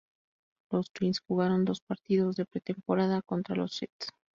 [0.71, 4.07] Los Twins jugaron dos partidos de pretemporada contra los St.